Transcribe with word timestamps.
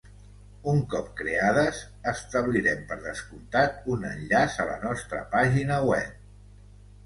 Un 0.69 0.79
cop 0.93 1.11
creades 1.19 1.81
establirem, 2.13 2.81
per 2.93 2.99
descomptat, 3.05 3.79
un 3.99 4.09
enllaç 4.15 4.59
a 4.67 4.69
la 4.73 4.81
nostra 4.89 5.23
pàgina 5.37 5.81
web. 5.93 6.21